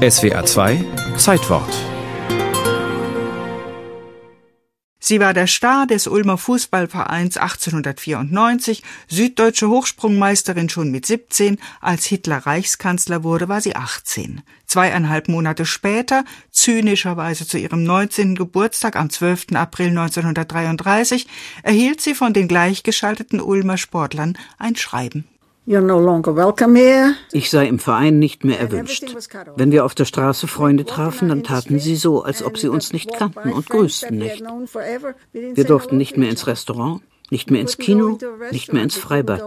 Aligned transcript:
SWA 0.00 0.46
2 0.46 0.82
Zeitwort 1.18 1.70
Sie 4.98 5.20
war 5.20 5.34
der 5.34 5.46
Star 5.46 5.86
des 5.86 6.06
Ulmer 6.06 6.38
Fußballvereins 6.38 7.36
1894, 7.36 8.82
süddeutsche 9.08 9.68
Hochsprungmeisterin 9.68 10.70
schon 10.70 10.90
mit 10.90 11.04
17, 11.04 11.58
als 11.82 12.06
Hitler 12.06 12.38
Reichskanzler 12.38 13.24
wurde, 13.24 13.50
war 13.50 13.60
sie 13.60 13.76
18. 13.76 14.40
Zweieinhalb 14.64 15.28
Monate 15.28 15.66
später, 15.66 16.24
zynischerweise 16.50 17.46
zu 17.46 17.58
ihrem 17.58 17.84
19. 17.84 18.36
Geburtstag 18.36 18.96
am 18.96 19.10
12. 19.10 19.48
April 19.52 19.88
1933, 19.88 21.26
erhielt 21.62 22.00
sie 22.00 22.14
von 22.14 22.32
den 22.32 22.48
gleichgeschalteten 22.48 23.42
Ulmer 23.42 23.76
Sportlern 23.76 24.38
ein 24.58 24.76
Schreiben. 24.76 25.28
Ich 27.30 27.48
sei 27.48 27.68
im 27.68 27.78
Verein 27.78 28.18
nicht 28.18 28.42
mehr 28.42 28.58
erwünscht. 28.58 29.04
Wenn 29.54 29.70
wir 29.70 29.84
auf 29.84 29.94
der 29.94 30.04
Straße 30.04 30.48
Freunde 30.48 30.84
trafen, 30.84 31.28
dann 31.28 31.44
taten 31.44 31.78
sie 31.78 31.94
so, 31.94 32.24
als 32.24 32.42
ob 32.42 32.58
sie 32.58 32.68
uns 32.68 32.92
nicht 32.92 33.12
kannten 33.12 33.52
und 33.52 33.68
grüßten 33.68 34.18
nicht. 34.18 34.42
Wir 35.32 35.64
durften 35.64 35.96
nicht 35.96 36.16
mehr 36.16 36.28
ins 36.28 36.48
Restaurant, 36.48 37.02
nicht 37.30 37.52
mehr 37.52 37.60
ins 37.60 37.78
Kino, 37.78 38.18
nicht 38.50 38.72
mehr 38.72 38.82
ins 38.82 38.96
Freibad. 38.96 39.44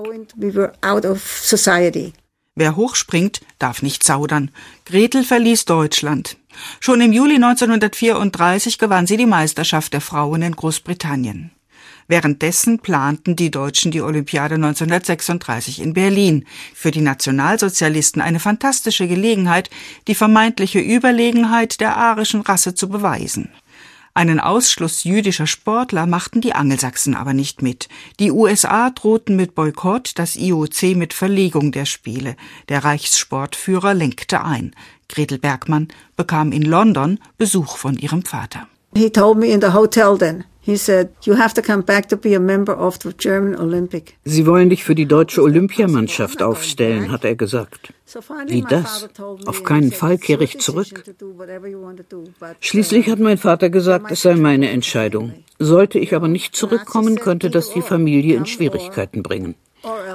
Wer 2.55 2.75
hochspringt, 2.77 3.41
darf 3.59 3.81
nicht 3.81 4.01
zaudern. 4.03 4.51
Gretel 4.85 5.25
verließ 5.25 5.65
Deutschland. 5.65 6.37
Schon 6.79 7.01
im 7.01 7.11
Juli 7.11 7.35
1934 7.35 8.77
gewann 8.77 9.07
sie 9.07 9.17
die 9.17 9.25
Meisterschaft 9.25 9.91
der 9.91 10.01
Frauen 10.01 10.41
in 10.41 10.55
Großbritannien. 10.55 11.51
Währenddessen 12.07 12.79
planten 12.79 13.35
die 13.35 13.51
Deutschen 13.51 13.91
die 13.91 14.01
Olympiade 14.01 14.55
1936 14.55 15.81
in 15.81 15.93
Berlin. 15.93 16.45
Für 16.73 16.91
die 16.91 17.01
Nationalsozialisten 17.01 18.21
eine 18.21 18.39
fantastische 18.39 19.07
Gelegenheit, 19.07 19.69
die 20.07 20.15
vermeintliche 20.15 20.79
Überlegenheit 20.79 21.79
der 21.79 21.97
arischen 21.97 22.41
Rasse 22.41 22.75
zu 22.75 22.89
beweisen. 22.89 23.49
Einen 24.15 24.39
Ausschluss 24.39 25.05
jüdischer 25.05 25.47
Sportler 25.47 26.05
machten 26.05 26.39
die 26.39 26.53
Angelsachsen 26.53 27.15
aber 27.15 27.33
nicht 27.33 27.63
mit. 27.63 27.89
Die 28.19 28.29
USA 28.29 28.91
drohten 28.91 29.35
mit 29.35 29.55
Boykott, 29.55 30.11
das 30.15 30.35
IOC 30.35 30.95
mit 30.95 31.13
Verlegung 31.13 31.71
der 31.71 31.85
Spiele. 31.85 32.35
Der 32.69 32.83
Reichssportführer 32.83 33.95
lenkte 33.95 34.43
ein. 34.43 34.75
Gretel 35.09 35.39
Bergmann 35.39 35.87
bekam 36.15 36.51
in 36.51 36.61
London 36.61 37.19
Besuch 37.39 37.77
von 37.77 37.97
ihrem 37.97 38.23
Vater. 38.23 38.67
He 38.95 39.09
told 39.09 39.39
me 39.39 39.47
in 39.47 39.61
the 39.61 39.73
hotel 39.73 40.15
then. 40.15 40.43
He 40.65 40.77
said, 40.77 41.09
you 41.23 41.37
have 41.37 41.53
to 41.55 41.61
come 41.61 41.83
back 41.83 42.07
to 42.07 42.15
be 42.15 42.33
a 42.35 42.39
member 42.39 42.73
of 42.73 42.97
the 43.03 43.11
German 43.17 43.59
Olympic. 43.59 44.13
Sie 44.23 44.45
wollen 44.45 44.69
dich 44.69 44.85
für 44.85 44.95
die 44.95 45.05
deutsche 45.05 45.41
Olympiamannschaft 45.43 46.41
aufstellen, 46.41 47.11
hat 47.11 47.25
er 47.25 47.35
gesagt. 47.35 47.93
Wie 48.47 48.61
das? 48.61 49.09
Auf 49.45 49.65
keinen 49.65 49.91
Fall 49.91 50.17
kehre 50.17 50.45
ich 50.45 50.59
zurück. 50.59 50.87
Schließlich 52.61 53.09
hat 53.09 53.19
mein 53.19 53.37
Vater 53.37 53.69
gesagt, 53.69 54.09
es 54.09 54.21
sei 54.21 54.35
meine 54.35 54.69
Entscheidung. 54.69 55.33
Sollte 55.59 55.99
ich 55.99 56.15
aber 56.15 56.29
nicht 56.29 56.55
zurückkommen, 56.55 57.17
könnte 57.17 57.49
das 57.49 57.73
die 57.73 57.81
Familie 57.81 58.37
in 58.37 58.45
Schwierigkeiten 58.45 59.21
bringen. 59.21 59.55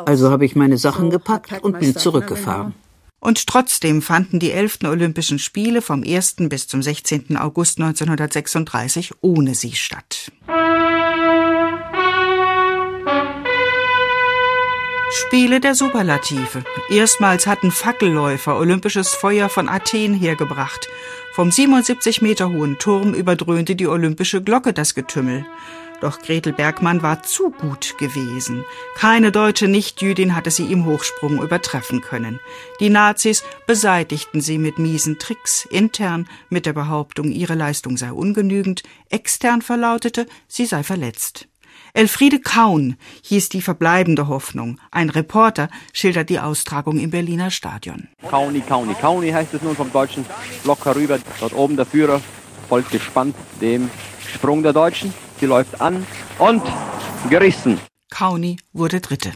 Also 0.07 0.31
habe 0.31 0.47
ich 0.47 0.57
meine 0.57 0.79
Sachen 0.79 1.11
gepackt 1.11 1.63
und 1.63 1.79
bin 1.79 1.95
zurückgefahren. 1.95 2.75
Und 3.21 3.47
trotzdem 3.47 4.01
fanden 4.01 4.39
die 4.39 4.53
11. 4.53 4.85
Olympischen 4.85 5.39
Spiele 5.39 5.83
vom 5.83 6.05
1. 6.05 6.37
bis 6.49 6.69
zum 6.69 6.83
16. 6.83 7.37
August 7.37 7.79
1936 7.81 9.13
ohne 9.21 9.55
sie 9.55 9.73
statt. 9.73 10.31
Spiele 15.11 15.59
der 15.61 15.75
Superlative. 15.75 16.65
Erstmals 16.91 17.47
hatten 17.47 17.71
Fackelläufer 17.71 18.57
olympisches 18.57 19.09
Feuer 19.09 19.49
von 19.49 19.69
Athen 19.69 20.15
hergebracht. 20.15 20.89
Vom 21.33 21.51
77 21.51 22.23
Meter 22.23 22.51
hohen 22.51 22.79
Turm 22.79 23.15
überdröhnte 23.15 23.75
die 23.75 23.87
olympische 23.87 24.43
Glocke 24.43 24.73
das 24.73 24.95
Getümmel. 24.95 25.45
Doch 26.01 26.21
Gretel 26.21 26.53
Bergmann 26.53 27.03
war 27.03 27.25
zu 27.25 27.51
gut 27.51 27.99
gewesen. 27.99 28.65
Keine 28.95 29.33
deutsche 29.33 29.67
Nichtjüdin 29.67 30.37
hatte 30.37 30.51
sie 30.51 30.71
im 30.71 30.87
Hochsprung 30.87 31.43
übertreffen 31.43 32.01
können. 32.01 32.39
Die 32.79 32.89
Nazis 32.89 33.43
beseitigten 33.67 34.41
sie 34.41 34.59
mit 34.59 34.79
miesen 34.79 35.19
Tricks, 35.19 35.67
intern 35.71 36.29
mit 36.51 36.67
der 36.67 36.73
Behauptung, 36.73 37.33
ihre 37.33 37.55
Leistung 37.55 37.97
sei 37.97 38.13
ungenügend, 38.13 38.85
extern 39.11 39.61
verlautete, 39.61 40.27
sie 40.47 40.67
sei 40.67 40.85
verletzt. 40.85 41.49
Elfriede 41.95 42.39
Kaun 42.39 42.97
hieß 43.25 43.49
die 43.49 43.63
verbleibende 43.63 44.29
Hoffnung. 44.29 44.79
Ein 44.93 45.11
Reporter 45.11 45.69
schildert 45.93 46.31
die 46.31 46.39
Austragung 46.39 46.99
im 46.99 47.11
Berliner 47.11 47.51
Stadion. 47.51 48.09
Kauni, 48.29 48.61
Kauni, 48.61 48.95
Kauni 48.95 49.31
heißt 49.31 49.55
es 49.55 49.63
nun 49.63 49.75
vom 49.75 49.91
deutschen 49.91 50.25
Block 50.63 50.85
herüber. 50.85 51.19
Dort 51.41 51.55
oben 51.55 51.77
der 51.77 51.87
Führer 51.87 52.21
folgt 52.69 52.93
gespannt 52.93 53.35
dem 53.61 53.91
Sprung 54.33 54.63
der 54.63 54.73
Deutschen. 54.73 55.13
Sie 55.41 55.47
läuft 55.47 55.81
an 55.81 56.07
und 56.39 56.63
gerissen. 57.31 57.79
Kauni 58.11 58.59
wurde 58.73 59.01
Dritte. 59.01 59.33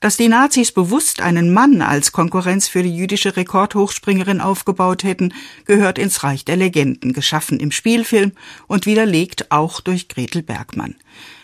Dass 0.00 0.16
die 0.16 0.28
Nazis 0.28 0.72
bewusst 0.72 1.20
einen 1.20 1.52
Mann 1.52 1.82
als 1.82 2.12
Konkurrenz 2.12 2.68
für 2.68 2.82
die 2.82 2.94
jüdische 2.94 3.36
Rekordhochspringerin 3.36 4.40
aufgebaut 4.40 5.04
hätten, 5.04 5.32
gehört 5.66 5.98
ins 5.98 6.22
Reich 6.22 6.44
der 6.44 6.56
Legenden, 6.56 7.12
geschaffen 7.12 7.58
im 7.60 7.70
Spielfilm 7.70 8.32
und 8.66 8.86
widerlegt 8.86 9.50
auch 9.50 9.80
durch 9.80 10.08
Gretel 10.08 10.42
Bergmann. 10.42 10.96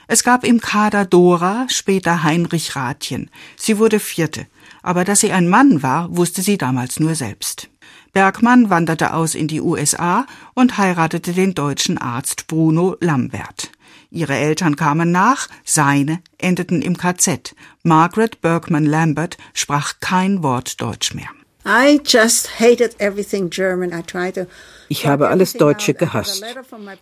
Es 0.06 0.25
gab 0.25 0.44
im 0.44 0.60
Kader 0.60 1.05
Dora, 1.05 1.66
später 1.69 2.22
Heinrich 2.22 2.75
Rathjen. 2.75 3.31
Sie 3.56 3.78
wurde 3.78 4.00
Vierte. 4.00 4.47
Aber 4.83 5.05
dass 5.05 5.21
sie 5.21 5.33
ein 5.33 5.49
Mann 5.49 5.83
war, 5.83 6.16
wusste 6.16 6.43
sie 6.43 6.59
damals 6.59 6.99
nur 6.99 7.15
selbst. 7.15 7.69
Bergmann 8.12 8.71
wanderte 8.71 9.15
aus 9.15 9.34
in 9.34 9.47
die 9.47 9.60
USA 9.60 10.27
und 10.55 10.78
heiratete 10.78 11.33
den 11.33 11.55
deutschen 11.55 11.97
Arzt 11.97 12.49
Bruno 12.49 12.97
Lambert. 13.00 13.71
Ihre 14.11 14.34
Eltern 14.34 14.77
kamen 14.77 15.12
nach, 15.12 15.49
seine 15.65 16.21
endeten 16.39 16.83
im 16.83 16.97
KZ. 16.97 17.55
Margaret 17.83 18.41
Bergman 18.41 18.87
Lambert 18.87 19.37
sprach 19.55 19.95
kein 20.01 20.43
Wort 20.43 20.81
Deutsch 20.81 21.15
mehr. 21.15 21.28
Ich 24.89 25.06
habe 25.06 25.28
alles 25.28 25.53
Deutsche 25.53 25.95
gehasst. 25.95 26.45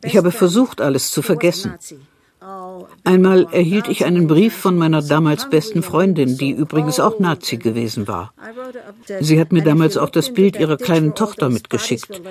Ich 0.04 0.16
habe 0.16 0.32
versucht, 0.32 0.80
alles 0.80 1.10
zu 1.10 1.22
vergessen. 1.22 1.74
Einmal 3.04 3.48
erhielt 3.50 3.88
ich 3.88 4.04
einen 4.04 4.28
Brief 4.28 4.54
von 4.54 4.76
meiner 4.76 5.02
damals 5.02 5.50
besten 5.50 5.82
Freundin, 5.82 6.36
die 6.36 6.50
übrigens 6.50 7.00
auch 7.00 7.18
Nazi 7.18 7.56
gewesen 7.56 8.06
war. 8.06 8.32
Sie 9.20 9.40
hat 9.40 9.52
mir 9.52 9.62
damals 9.62 9.96
auch 9.96 10.10
das 10.10 10.32
Bild 10.32 10.58
ihrer 10.58 10.76
kleinen 10.76 11.14
Tochter 11.14 11.50
mitgeschickt. 11.50 12.22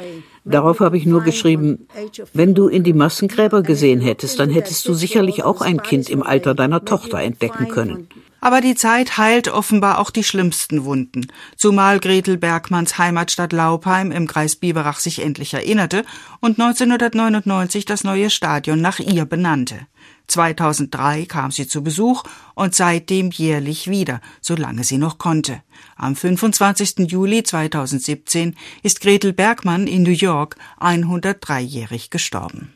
Darauf 0.45 0.79
habe 0.79 0.97
ich 0.97 1.05
nur 1.05 1.23
geschrieben, 1.23 1.87
wenn 2.33 2.53
du 2.53 2.67
in 2.67 2.83
die 2.83 2.93
Massengräber 2.93 3.63
gesehen 3.63 3.99
hättest, 3.99 4.39
dann 4.39 4.49
hättest 4.49 4.87
du 4.87 4.93
sicherlich 4.93 5.43
auch 5.43 5.61
ein 5.61 5.81
Kind 5.81 6.09
im 6.09 6.23
Alter 6.23 6.55
deiner 6.55 6.85
Tochter 6.85 7.19
entdecken 7.19 7.67
können. 7.67 8.07
Aber 8.39 8.61
die 8.61 8.75
Zeit 8.75 9.17
heilt 9.17 9.47
offenbar 9.47 9.99
auch 9.99 10.11
die 10.11 10.23
schlimmsten 10.23 10.85
Wunden, 10.85 11.27
zumal 11.55 11.99
Gretel 11.99 12.37
Bergmanns 12.37 12.97
Heimatstadt 12.97 13.51
Laupheim 13.51 14.11
im 14.11 14.27
Kreis 14.27 14.55
Biberach 14.55 14.99
sich 14.99 15.19
endlich 15.23 15.53
erinnerte 15.53 16.05
und 16.39 16.59
1999 16.59 17.85
das 17.85 18.03
neue 18.03 18.29
Stadion 18.29 18.79
nach 18.81 18.99
ihr 18.99 19.25
benannte. 19.25 19.87
2003 20.27 21.25
kam 21.25 21.51
sie 21.51 21.67
zu 21.67 21.83
Besuch 21.83 22.23
und 22.53 22.75
seitdem 22.75 23.31
jährlich 23.31 23.89
wieder, 23.89 24.21
solange 24.41 24.83
sie 24.83 24.97
noch 24.97 25.17
konnte. 25.17 25.61
Am 25.95 26.15
25. 26.15 27.09
Juli 27.09 27.43
2017 27.43 28.55
ist 28.83 29.01
Gretel 29.01 29.33
Bergmann 29.33 29.87
in 29.87 30.03
New 30.03 30.11
York 30.11 30.57
103-jährig 30.79 32.09
gestorben. 32.09 32.65